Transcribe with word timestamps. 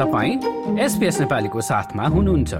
तपाईँ 0.00 0.78
एसपिएस 0.80 1.20
नेपालीको 1.20 1.60
साथमा 1.60 2.04
हुनुहुन्छ। 2.12 2.54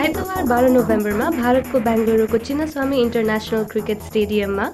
आइतबार 0.00 0.44
बाह्र 0.46 0.68
नोभेम्बरमा 0.70 1.30
भारतको 1.30 1.80
बेङ्गलुरुको 1.88 2.38
चिन्नस्वामी 2.46 3.00
इन्टरनेसनल 3.00 3.64
क्रिकेट 3.72 3.98
स्टेडियममा 4.02 4.66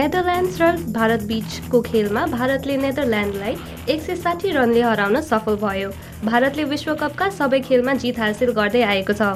नेदरल्यान्ड्स 0.00 0.60
र 0.60 0.72
भारत 0.98 1.22
बीचको 1.30 1.80
खेलमा 1.90 2.26
भारतले 2.34 2.76
नेदरल्यान्डलाई 2.86 3.54
एक 3.86 4.02
सय 4.02 4.16
साठी 4.26 4.50
रनले 4.58 4.82
हराउन 4.82 5.20
सफल 5.30 5.62
भयो। 5.62 5.90
भारतले 6.26 6.64
विश्वकपका 6.74 7.30
सबै 7.38 7.60
खेलमा 7.70 7.94
जित 8.02 8.18
हासिल 8.18 8.50
गर्दै 8.58 8.82
आएको 8.90 9.14
छ। 9.14 9.32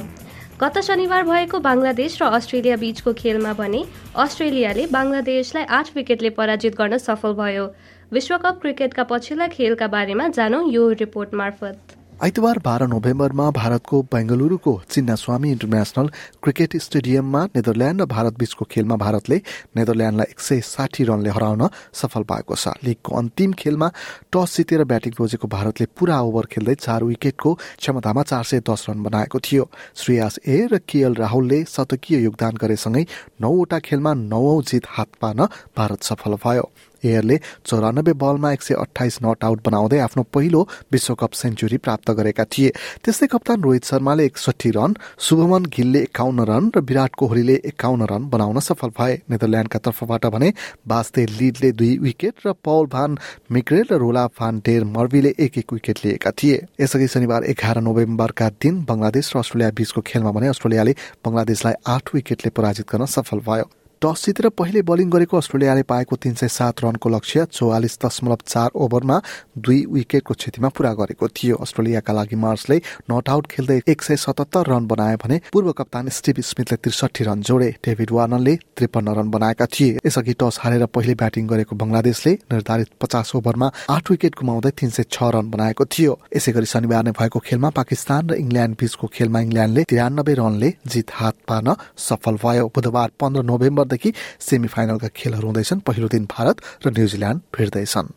गत 0.61 0.79
शनिबार 0.86 1.23
भएको 1.25 1.59
बङ्गलादेश 1.59 2.16
र 2.21 2.27
अस्ट्रेलिया 2.36 2.75
बीचको 2.79 3.12
खेलमा 3.21 3.53
भने 3.54 3.79
अस्ट्रेलियाले 4.25 4.85
बङ्गलादेशलाई 4.93 5.64
आठ 5.79 5.90
विकेटले 5.96 6.30
पराजित 6.36 6.77
गर्न 6.77 6.99
सफल 6.99 7.35
भयो। 7.40 7.64
विश्वकप 8.13 8.61
क्रिकेटका 8.63 9.04
पछिल्ला 9.11 9.49
खेलका 9.50 9.86
बारेमा 9.90 10.29
जानौँ 10.39 10.63
यो 10.71 10.89
रिपोर्ट 11.03 11.35
मार्फत। 11.35 11.96
आइतबार 12.23 12.59
बाह्र 12.64 12.86
नोभेम्बरमा 12.86 13.45
भारतको 13.50 14.00
बेङ्गलुरुको 14.07 14.72
चिन्नास्वामी 14.91 15.50
इन्टरनेसनल 15.50 16.09
क्रिकेट 16.43 16.77
स्टेडियममा 16.79 17.41
नेदरल्याण्ड 17.57 18.00
र 18.03 18.07
भारत 18.07 18.39
बीचको 18.39 18.64
खेलमा 18.71 18.96
भारतले 18.96 19.36
नेदरल्याण्डलाई 19.77 20.31
एक 20.31 20.41
सय 20.41 20.61
साठी 20.63 21.05
रनले 21.05 21.31
हराउन 21.35 21.67
सफल 21.93 22.22
पाएको 22.22 22.55
छ। 22.55 22.79
लिगको 22.86 23.17
अन्तिम 23.19 23.53
खेलमा 23.58 23.89
टस 24.31 24.57
जितेर 24.57 24.85
ब्याटिङ 24.86 25.13
रोजेको 25.19 25.49
भारतले 25.49 25.86
पूरा 25.91 26.21
ओभर 26.22 26.46
खेल्दै 26.55 26.75
चार 26.86 27.05
विकेटको 27.05 27.55
क्षमतामा 27.82 28.22
चार 28.22 28.44
सय 28.46 28.63
दस 28.63 28.86
रन 28.89 29.03
बनाएको 29.03 29.39
थियो। 29.43 29.69
श्रेयास 29.99 30.39
ए 30.46 30.71
र 30.71 30.79
केएल 30.86 31.14
राहुलले 31.19 31.64
शतकीय 31.67 32.22
योगदान 32.22 32.62
गरेसँगै 32.62 33.05
नौवटा 33.42 33.78
खेलमा 33.83 34.14
नौ 34.14 34.62
जित 34.62 34.86
हात 34.86 35.11
पार्न 35.20 35.50
भारत 35.77 36.03
सफल 36.05 36.38
भयो। 36.47 36.70
एयरले 37.05 37.38
चौरानब्बे 37.66 38.12
बलमा 38.14 38.52
एक 38.52 38.62
सय 38.62 38.74
अठाइस 38.77 39.19
नट 39.22 39.44
आउट 39.44 39.60
बनाउँदै 39.64 39.98
आफ्नो 40.00 40.22
पहिलो 40.34 40.60
विश्वकप 40.92 41.33
सेन्चुरी 41.34 41.77
प्राप्त 41.78 42.10
गरेका 42.12 42.44
थिए। 42.47 42.72
त्यस्तै 43.05 43.27
कप्तान 43.27 43.62
रोहित 43.62 43.84
शर्माले 43.84 44.24
एकसठी 44.24 44.70
रन 44.70 44.94
शुभमन 45.20 45.64
गिलले 45.75 46.00
एकाउन्न 46.02 46.44
रन 46.44 46.70
र 46.77 46.80
विराट 46.82 47.14
कोहलीले 47.14 47.55
एकाउन्न 47.66 48.06
रन 48.10 48.28
बनाउन 48.30 48.58
सफल 48.60 48.91
भए। 48.98 49.20
नेदरल्याण्डका 49.30 49.78
तर्फबाट 49.80 50.27
भने 50.34 50.52
बास्ते 50.88 51.27
लिडले 51.28 51.72
दुई 51.75 51.97
विकेट 52.00 52.47
र 52.47 52.52
पौल 52.64 52.86
भान 52.88 53.19
मिक्रेल 53.50 53.86
र 53.91 53.98
रोला 53.98 54.27
भान 54.32 54.58
डेर 54.64 54.84
मर्वीले 54.86 55.34
एक 55.38 55.58
एक 55.58 55.72
विकेट 55.72 56.05
लिएका 56.05 56.30
थिए। 56.32 56.56
यसअघि 56.80 57.08
शनिबार 57.08 57.44
एघार 57.47 57.80
नोभेम्बरका 57.80 58.48
दिन 58.62 58.84
बंगलादेश 58.84 59.32
र 59.34 59.38
अस्ट्रेलिया 59.38 59.70
बीचको 59.77 60.00
खेलमा 60.06 60.30
भने 60.30 60.48
अस्ट्रेलियाले 60.48 60.94
बंगलादेशलाई 61.25 61.75
आठ 61.86 62.14
विकेटले 62.14 62.50
पराजित 62.50 62.86
गर्न 62.91 63.06
सफल 63.06 63.38
भयो। 63.47 63.70
टस 64.05 64.24
जितेर 64.27 64.48
पहिले 64.52 64.80
बलिङ 64.84 65.10
गरेको 65.10 65.36
अस्ट्रेलियाले 65.36 65.83
पाएको 65.88 66.16
तीन 66.22 66.34
सय 66.36 66.48
सात 66.52 66.80
रनको 66.84 67.08
लक्ष्य 67.08 67.44
चौवालिस 67.48 67.97
दशमलव 68.05 68.38
चार 68.47 68.70
ओभरमा 68.77 69.16
दुई 69.56 69.78
विकेटको 69.88 70.34
क्षतिमा 70.34 70.69
पूरा 70.77 70.92
गरेको 70.94 71.28
थियो। 71.30 71.56
अस्ट्रेलियाका 71.56 72.12
लागि 72.12 72.36
मार्सले 72.36 72.77
नट 73.10 73.28
आउट 73.32 73.47
खेल्दै 73.48 73.80
एक 73.88 74.02
सय 74.02 74.16
सतहत्तर 74.16 74.69
रन 74.69 74.86
बनाए 74.86 75.16
भने 75.25 75.41
पूर्व 75.52 75.72
कप्तान 75.72 76.08
स्टिभ 76.16 76.41
स्मिथले 76.44 76.77
त्रिसठी 76.84 77.25
रन 77.25 77.41
जोडे। 77.41 77.70
डेभिड 77.80 78.10
वार्नरले 78.12 78.55
त्रिपन्न 78.77 79.14
रन 79.16 79.30
बनाएका 79.30 79.66
थिए। 79.72 79.97
यसअघि 80.06 80.34
टस 80.36 80.58
हारेर 80.60 80.84
पहिले 80.92 81.14
ब्याटिङ 81.25 81.47
गरेको 81.48 81.77
बंगलादेशले 81.77 82.32
निर्धारित 82.52 82.91
पचास 83.00 83.34
ओभरमा 83.36 83.70
आठ 83.88 84.10
विकेट 84.10 84.34
गुमाउँदै 84.36 84.70
तीन 84.77 84.91
सय 84.91 85.08
छ 85.08 85.32
रन 85.32 85.48
बनाएको 85.48 85.84
थियो। 85.88 86.19
यसै 86.36 86.52
गरी 86.52 86.69
शनिबार 86.75 87.05
नै 87.05 87.16
भएको 87.16 87.38
खेलमा 87.41 87.70
पाकिस्तान 87.72 88.28
र 88.28 88.32
इङ्ल्याण्ड 88.36 88.77
बीचको 88.77 89.06
खेलमा 89.16 89.41
इङ्ल्याण्डले 89.48 89.88
तिरानब्बे 89.88 90.34
रनले 90.42 90.70
जित 90.92 91.16
हात 91.16 91.36
पार्न 91.48 91.77
सफल 92.05 92.36
भयो। 92.44 92.69
बुधबार 92.69 93.08
पन्ध्र 93.20 93.42
नोभेम्बर 93.48 93.92
देखि 93.95 94.12
सेमी 94.41 94.69
फाइनलका 94.69 95.09
खेलहरू 95.14 95.47
हुँदैछन्। 95.47 95.87
पहिलो 95.87 96.09
दिन 96.09 96.28
भारत 96.28 96.56
र 96.83 96.91
न्युजिल्याण्ड 96.91 97.41
भिड्दैछन् 97.56 98.12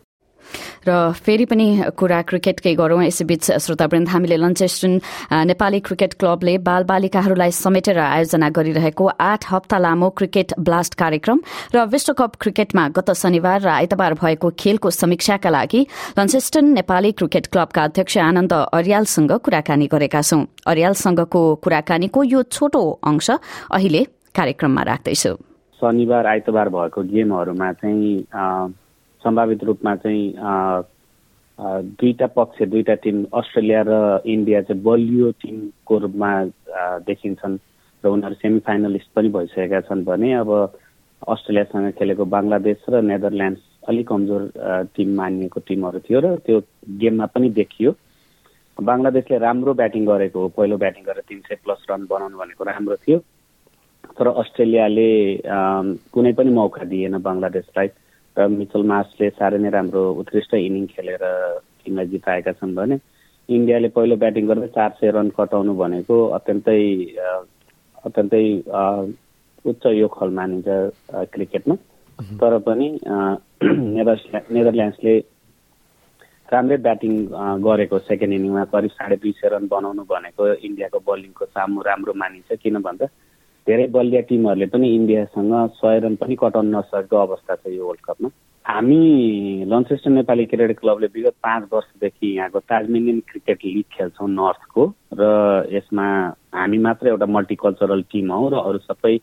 र 0.87 1.11
फेरि 1.11 1.45
पनि 1.45 1.91
कुरा 1.99 2.21
क्रिकेटकै 2.23 2.73
गरौं। 2.79 3.01
यसैबीच 3.03 3.59
श्रोतावृन्द 3.59 4.07
हामीले 4.09 4.37
लन्चेस्टन 4.39 4.93
नेपाली 5.51 5.79
क्रिकेट 5.83 6.13
क्लबले 6.15 6.53
बाल 6.63 6.83
बालिकाहरूलाई 6.87 7.51
समेटेर 7.51 7.99
आयोजना 7.99 8.49
गरिरहेको 8.55 9.05
आठ 9.19 9.51
हप्ता 9.51 9.77
लामो 9.77 10.09
क्रिकेट 10.15 10.53
ब्लास्ट 10.55 10.93
कार्यक्रम 10.95 11.41
र 11.75 11.83
विश्वकप 11.91 12.39
क्रिकेटमा 12.39 12.87
गत 12.95 13.11
शनिबार 13.19 13.59
र 13.61 13.67
आइतबार 13.75 14.13
भएको 14.23 14.47
खेलको 14.55 14.89
समीक्षाका 14.89 15.49
लागि 15.49 15.81
लन्चेस्टन 16.15 16.65
नेपाली 16.79 17.11
क्रिकेट 17.19 17.47
क्लबका 17.51 17.83
अध्यक्ष 17.83 18.17
आनन्द 18.23 18.53
अरियालसँग 18.71 19.31
कुराकानी 19.43 19.87
गरेका 19.91 20.21
छौं। 20.21 20.41
अरियालसँगको 20.65 21.43
कुराकानीको 21.59 22.23
यो 22.23 22.43
छोटो 22.47 22.83
अंश 23.03 23.29
अहिले 23.75 24.07
कार्यक्रममा 24.31 24.83
राख्दैछु। 24.93 25.35
शनिबार 25.79 26.27
आइतबार 26.27 26.69
भएको 26.69 27.03
गेमहरूमा 27.05 27.71
चाहिँ 27.73 28.13
सम्भावित 29.21 29.63
रूपमा 29.63 29.95
चाहिँ 29.95 30.25
दुईटा 31.99 32.27
पक्ष 32.35 32.61
दुईटा 32.69 32.95
टिम 33.03 33.23
अस्ट्रेलिया 33.33 33.83
र 33.87 34.21
इन्डिया 34.25 34.61
चाहिँ 34.61 34.81
बलियो 34.83 35.31
टिमको 35.41 35.97
रूपमा 35.99 36.31
देखिन्छन् 37.07 37.57
र 38.03 38.07
उनीहरू 38.07 38.35
सेमी 38.35 38.59
फाइनलिस्ट 38.67 39.09
पनि 39.15 39.29
भइसकेका 39.29 39.81
छन् 39.81 40.03
भने 40.05 40.33
अब 40.33 40.51
अस्ट्रेलियासँग 41.21 41.91
खेलेको 41.97 42.25
बङ्गलादेश 42.25 42.83
र 42.89 43.01
नेदरल्यान्ड्स 43.03 43.61
अलिक 43.89 44.07
कमजोर 44.07 44.51
टिम 44.95 45.15
मानिएको 45.15 45.59
टिमहरू 45.67 45.99
थियो 46.05 46.19
र 46.19 46.35
त्यो 46.45 46.61
गेममा 47.01 47.25
पनि 47.33 47.49
देखियो। 47.57 47.91
बङ्गलादेशले 48.77 49.37
राम्रो 49.39 49.73
ब्याटिङ 49.73 50.05
गरेको 50.05 50.39
हो 50.39 50.47
पहिलो 50.57 50.77
ब्याटिङ 50.77 51.03
गरेर 51.03 51.23
तिन 51.29 51.39
सय 51.47 51.55
प्लस 51.63 51.85
रन 51.89 52.05
बनाउनु 52.05 52.37
भनेको 52.37 52.63
राम्रो 52.63 52.95
थियो। 53.01 53.17
तर 54.17 54.27
अस्ट्रेलियाले 54.43 55.09
कुनै 56.13 56.33
पनि 56.39 56.51
मौका 56.59 56.83
दिएन 56.91 57.17
बङ्गलादेशलाई 57.27 57.89
र 58.37 58.47
मिचल 58.55 58.83
मार्सले 58.91 59.29
साह्रै 59.37 59.59
नै 59.65 59.69
राम्रो 59.75 60.01
उत्कृष्ट 60.23 60.53
इनिङ 60.55 60.85
खेलेर 60.93 61.23
टिमलाई 61.83 62.07
जिताएका 62.13 62.51
छन् 62.59 62.75
भने 62.79 62.97
इन्डियाले 63.49 63.89
पहिलो 63.95 64.15
ब्याटिङ 64.23 64.47
गर्दै 64.47 64.69
चार 64.77 64.91
सय 64.99 65.11
रन 65.17 65.29
कटाउनु 65.37 65.73
भनेको 65.81 66.17
अत्यन्तै 66.37 66.81
अत्यन्तै 68.07 68.43
उच्च 69.71 69.83
यो 69.99 70.07
खल 70.17 70.29
मानिन्छ 70.39 70.67
क्रिकेटमा। 71.33 71.75
तर 72.41 72.57
पनि 72.67 72.87
नेदर 73.95 74.17
नेदरल्यान्ड्सले 74.55 75.13
राम्रै 76.53 76.77
ब्याटिङ 76.87 77.13
गरेको 77.67 77.99
सेकेन्ड 78.09 78.33
इनिङमा 78.39 78.63
करिब 78.73 78.91
साढे 78.97 79.15
दुई 79.23 79.33
सय 79.39 79.47
रन 79.53 79.67
बनाउनु 79.73 80.03
भनेको 80.11 80.43
इन्डियाको 80.67 80.99
बलिङको 81.07 81.45
सामु 81.55 81.81
राम्रो 81.89 82.13
मानिन्छ। 82.23 82.59
किन 82.63 82.81
भन्दा 82.87 83.05
धेरै 83.67 83.87
बलिया 83.93 84.21
टिमहरूले 84.27 84.65
पनि 84.73 84.87
इन्डियासँग 84.95 85.53
सय 85.77 85.99
रन 85.99 86.15
पनि 86.15 86.35
कटाउन 86.39 86.75
नसकेको 86.75 87.15
अवस्था 87.17 87.55
छ 87.55 87.67
यो 87.67 87.87
वर्ल्ड 87.87 88.01
कपमा। 88.05 88.29
हामी 88.65 88.99
लन्चेस्टर 89.67 90.09
नेपाली 90.09 90.45
क्रिकेट 90.45 90.79
क्लबले 90.79 91.07
विगत 91.15 91.35
पाँच 91.43 91.63
वर्षदेखि 91.73 92.27
यहाँको 92.37 92.59
ताजमेनियन 92.71 93.19
क्रिकेट 93.27 93.65
लिग 93.65 93.85
खेल्छौँ 93.91 94.29
नर्थको 94.29 94.83
र 95.19 95.23
यसमा 95.73 96.07
हामी 96.55 96.77
मात्र 96.87 97.07
एउटा 97.07 97.25
मल्टिकल्चरल 97.35 98.01
टिम 98.11 98.31
हौ 98.31 98.47
र 98.49 98.63
अरू 98.63 98.79
सबै 98.87 99.13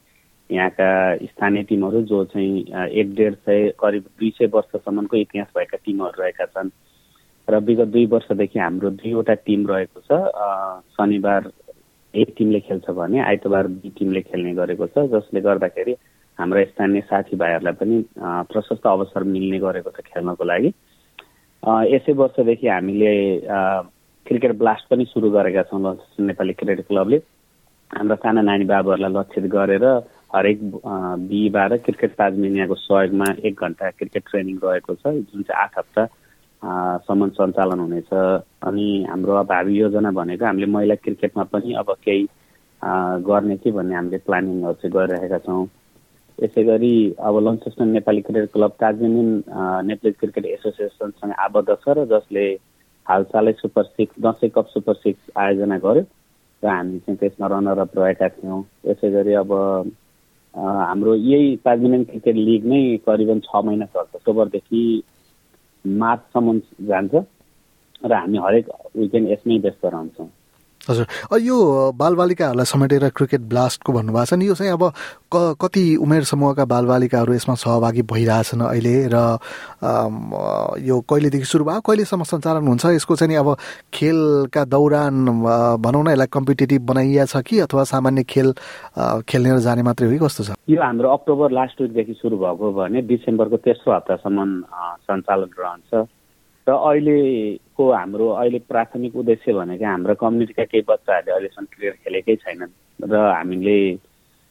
यहाँका 0.50 0.88
स्थानीय 1.24 1.62
टिमहरू 1.68 2.00
जो 2.12 2.24
चाहिँ 2.32 2.64
एक 3.00 3.14
डेढ 3.16 3.34
सय 3.48 3.68
करिब 3.80 4.04
दुई 4.20 4.30
सय 4.38 4.46
वर्षसम्मको 4.54 5.16
इतिहास 5.16 5.48
भएका 5.56 5.78
टिमहरू 5.84 6.22
रहेका 6.22 6.44
छन्। 6.52 6.70
र 7.48 7.60
विगत 7.64 7.88
दुई 7.92 8.06
वर्षदेखि 8.12 8.58
हाम्रो 8.58 8.90
दुईवटा 9.00 9.34
टिम 9.48 9.66
रहेको 9.68 10.00
छ 10.04 10.24
शनिबार 10.96 11.52
ए 12.14 12.24
टिमले 12.38 12.60
खेल्छ 12.66 12.90
भने 12.98 13.20
आइतबार 13.20 13.66
बी 13.82 13.90
टिमले 13.98 14.20
खेल्ने 14.30 14.52
गरेको 14.54 14.86
छ 14.86 15.06
जसले 15.12 15.40
गर्दाखेरि 15.40 15.94
हाम्रा 16.38 16.64
स्थानीय 16.64 17.00
साथीभाइहरूलाई 17.10 17.72
पनि 17.80 17.96
प्रशस्त 18.50 18.86
अवसर 18.86 19.22
मिल्ने 19.34 19.58
गरेको 19.66 19.90
छ 19.90 20.00
खेल्नको 20.06 20.44
लागि। 20.44 20.72
यसै 21.94 22.12
वर्षदेखि 22.22 22.68
हामीले 22.68 23.12
क्रिकेट 24.26 24.52
ब्लास्ट 24.58 24.88
पनि 24.90 25.04
सुरु 25.12 25.30
गरेका 25.30 25.62
छौँ 25.70 25.80
नेपाली 26.30 26.52
क्रिकेट 26.58 26.86
क्लबले। 26.88 27.18
हाम्रा 27.90 28.16
साना 28.16 28.42
नानी 28.42 28.64
बाबुहरूलाई 28.64 29.12
लक्षित 29.12 29.44
गरेर 29.54 29.84
हरेक 30.34 30.58
बिहिबार 31.30 31.76
क्रिकेट 31.86 32.12
ताजमेनियाको 32.18 32.74
सहयोगमा 32.74 33.26
एक 33.48 33.60
घन्टा 33.64 33.90
क्रिकेट 33.98 34.22
ट्रेनिङ 34.30 34.56
रहेको 34.64 34.94
छ 34.94 35.02
जुन 35.06 35.42
चाहिँ 35.42 35.62
आठ 35.62 35.78
हप्ता 35.78 36.02
सम्म 37.06 37.28
सञ्चालन 37.36 37.80
हुनेछ। 37.80 38.12
अनि 38.68 38.86
हाम्रो 39.10 39.42
भावी 39.44 39.78
योजना 39.78 40.10
भनेको 40.18 40.44
हामीले 40.44 40.66
महिला 40.72 40.94
क्रिकेटमा 41.04 41.42
पनि 41.52 41.72
अब 41.80 41.90
केही 42.04 42.26
गर्ने 43.28 43.56
कि 43.56 43.70
भन्ने 43.70 43.94
हामीले 43.94 44.18
प्लानिङहरू 44.26 44.72
चाहिँ 44.80 44.92
गरिरहेका 44.94 45.38
छौँ। 45.46 45.66
यसै 46.38 46.62
गरी 46.64 46.94
अब 47.20 47.38
Launceston 47.46 47.88
Nepali 47.88 48.20
cricket 48.20 48.52
club 48.52 48.72
Tasmanian 48.80 49.30
Nepali 49.86 50.12
cricket 50.20 50.46
एसोसिएसनसँग 50.46 51.32
आबद्ध 51.46 51.76
छ 51.84 51.88
र 51.98 52.04
जसले 52.12 52.46
हालसालै 53.06 53.52
super 53.60 53.84
six 53.84 54.14
Dashain 54.24 54.50
cup 54.50 54.66
super 54.74 54.94
six 55.04 55.30
आयोजना 55.36 55.78
गर्यो 55.84 56.02
र 56.62 56.66
हामी 56.66 56.98
चाहिँ 56.98 57.18
त्यसमा 57.20 57.46
रनर 57.52 57.78
अप 57.78 57.98
रहेका 57.98 58.28
थियौँ। 58.36 58.62
यसै 58.88 59.10
गरी 59.10 59.32
अब 59.42 59.52
हाम्रो 60.54 61.14
यही 61.14 61.56
ताजमेनियन 61.64 62.04
क्रिकेट 62.04 62.36
लिग 62.36 62.66
नै 62.66 62.82
करिबन 63.06 63.40
छ 63.46 63.64
महिना 63.64 63.86
चल्छ। 63.86 64.14
अक्टोबरदेखि 64.14 64.82
मार्चसम्म 65.84 66.58
जान्छ 66.86 67.14
र 68.04 68.12
हामी 68.14 68.38
हरेक 68.38 68.68
विकेन्ड 68.96 69.30
यसमै 69.30 69.58
व्यस्त 69.58 69.84
रहन्छौँ। 69.86 70.28
हजुर। 70.90 71.06
यो 71.40 71.56
बालबालिकाहरूलाई 71.96 72.66
समेटेर 72.66 73.08
क्रिकेट 73.16 73.40
ब्लास्टको 73.48 73.92
भन्नुभएको 73.92 74.24
छ 74.24 74.34
नि 74.34 74.46
यो 74.48 74.54
चाहिँ 74.54 74.72
अब 74.72 74.82
क 75.32 75.56
कति 75.60 75.84
उमेर 76.04 76.24
समूहका 76.24 76.64
बालबालिकाहरू 76.64 77.34
यसमा 77.34 77.54
सहभागी 77.54 78.02
भइरहेछन् 78.12 78.62
अहिले 78.62 78.96
र 79.14 79.16
यो 80.84 81.00
कहिलेदेखि 81.10 81.44
सुरु 81.44 81.64
भयो 81.64 81.80
कहिलेसम्म 81.80 82.22
सञ्चालन 82.22 82.66
हुन्छ 82.68 82.84
यसको 83.00 83.16
चाहिँ 83.16 83.30
नि 83.32 83.36
अब 83.40 83.56
खेलका 83.94 84.64
दौरान 84.64 85.24
भनौँ 85.80 86.02
न 86.04 86.08
यसलाई 86.12 86.28
कम्पिटेटिभ 86.32 86.82
बनाइया 86.86 87.24
छ 87.24 87.42
कि 87.46 87.58
अथवा 87.66 87.84
सामान्य 87.84 88.22
खेल 88.28 88.52
खेल्ने 89.28 89.60
जाने 89.60 89.82
मात्रै 89.82 90.06
हो 90.06 90.12
कि 90.12 90.18
कस्तो 90.24 90.44
छ? 90.44 90.50
यो 90.68 90.82
हाम्रो 90.82 91.08
अक्टोबर 91.12 91.50
लास्ट 91.50 91.80
विकदेखि 91.80 92.14
सुरु 92.20 92.36
भएको 92.36 92.72
भने 92.72 93.02
डिसेम्बरको 93.08 93.56
तेस्रो 93.64 93.94
हप्तासम्म 93.94 94.38
सञ्चालन 95.08 95.50
रहन्छ। 95.58 96.06
र 96.66 96.72
अहिलेको 96.72 97.84
हाम्रो 97.92 98.26
अहिले 98.40 98.58
प्राथमिक 98.72 99.16
उद्देश्य 99.20 99.52
भनेको 99.52 99.84
हाम्रो 99.84 100.14
कम्युनिटीका 100.16 100.64
केही 100.64 100.84
बच्चाहरूले 100.88 101.32
अहिलेसम्म 101.32 101.66
क्रिकेट 101.72 101.96
खेलेकै 102.04 102.36
छैनन्। 102.40 102.72
र 103.04 103.14
हामीले 103.36 103.76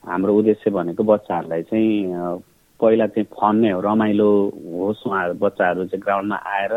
हाम्रो 0.03 0.33
उद्देश्य 0.37 0.69
भनेको 0.77 1.03
बच्चाहरूलाई 1.03 1.61
चाहिँ 1.73 2.37
पहिला 2.79 3.07
चाहिँ 3.17 3.27
फन 3.33 3.55
नै 3.65 3.71
हो 3.73 3.79
रमाइलो 3.81 4.29
होस् 4.77 5.05
उहाँहरू 5.07 5.33
बच्चाहरू 5.41 5.85
चाहिँ 5.89 6.03
ग्राउन्डमा 6.05 6.37
आएर 6.53 6.73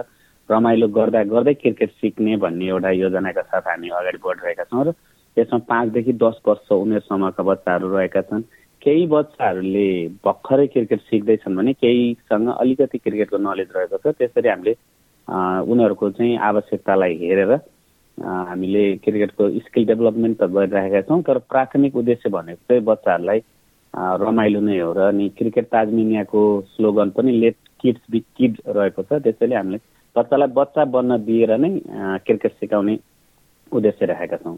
रमाइलो 0.49 0.89
गर्दा 0.97 1.23
गर्दै 1.29 1.55
क्रिकेट 1.61 1.91
सिक्ने 2.01 2.37
भन्ने 2.41 2.67
एउटा 2.73 2.91
योजनाका 3.05 3.43
साथ 3.53 3.65
हामी 3.69 3.89
अगाडि 3.93 4.19
बढिरहेका 4.25 4.65
छौँ 4.73 4.85
र 4.89 4.91
त्यसमा 5.37 5.59
पाँचदेखि 5.69 6.13
दस 6.25 6.37
वर्ष 6.49 6.73
उमेरसम्मका 6.73 7.43
बच्चाहरू 7.51 7.87
रहेका 7.93 8.21
छन्। 8.25 8.49
केही 8.83 9.07
बच्चाहरूले 9.13 9.89
भर्खरै 10.25 10.67
क्रिकेट 10.73 11.01
सिक्दैछन् 11.13 11.57
भने 11.57 11.73
केहीसँग 11.83 12.49
अलिकति 12.57 12.99
क्रिकेटको 13.05 13.37
नलेज 13.37 13.69
रहेको 13.77 13.97
छ। 14.01 14.15
त्यसरी 14.17 14.49
हामीले 14.49 14.75
उनीहरूको 15.29 16.11
चाहिँ 16.11 16.37
आवश्यकतालाई 16.39 17.15
हेरेर 17.21 17.53
हामीले 18.19 18.85
क्रिकेटको 19.05 19.49
स्किल 19.61 19.85
डेभलपमेन्ट 19.87 20.39
त 20.41 20.49
गरिरहेका 20.55 21.01
छौँ 21.09 21.23
तर 21.23 21.39
प्राथमिक 21.51 21.97
उद्देश्य 21.97 22.31
भनेको 22.31 22.63
चाहिँ 22.69 22.83
बच्चाहरूलाई 22.85 23.41
रमाइलो 23.95 24.61
नै 24.61 24.79
हो 24.79 24.93
र 24.93 25.01
अनि 25.09 25.29
क्रिकेट 25.39 25.67
ताजमिनियाको 25.73 26.41
स्लोगन 26.77 27.11
पनि 27.17 27.33
लेट 27.33 27.57
किड्स 27.81 28.03
बी 28.11 28.21
किड 28.37 28.57
रहेको 28.69 29.03
छ। 29.03 29.21
त्यसैले 29.25 29.55
हामीले 29.57 29.79
बच्चालाई 30.17 30.49
बच्चा 30.57 30.85
बन्न 30.95 31.19
दिएर 31.25 31.57
नै 31.57 31.71
क्रिकेट 32.25 32.53
सिकाउने 32.61 32.99
उद्देश्य 33.73 34.07
राखेका 34.07 34.37
छौँ। 34.37 34.57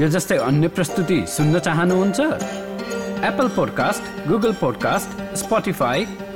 यो 0.00 0.08
जस्तै 0.08 0.36
अन्य 0.42 0.68
प्रस्तुति 0.68 1.18
सुन्न 1.36 1.58
चाहनुहुन्छ? 1.58 2.20
Apple 3.24 3.48
podcast 3.56 4.28
Google 4.28 4.52
podcast 4.60 5.08